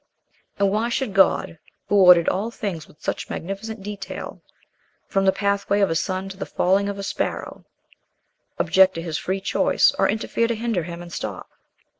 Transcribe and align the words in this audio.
And 0.57 0.71
why 0.71 0.89
should 0.89 1.13
God, 1.13 1.59
who 1.87 1.95
ordered 1.95 2.27
all 2.27 2.49
things 2.49 2.87
with 2.87 3.03
such 3.03 3.29
magnificent 3.29 3.83
detail, 3.83 4.41
from 5.05 5.25
the 5.25 5.31
pathway 5.31 5.79
of 5.79 5.91
a 5.91 5.95
sun 5.95 6.27
to 6.29 6.37
the 6.37 6.45
falling 6.47 6.89
of 6.89 6.97
a 6.97 7.03
sparrow, 7.03 7.65
object 8.57 8.95
to 8.95 9.03
his 9.03 9.19
free 9.19 9.41
choice, 9.41 9.93
or 9.99 10.09
interfere 10.09 10.47
to 10.47 10.55
hinder 10.55 10.81
him 10.81 11.03
and 11.03 11.13
stop? 11.13 11.51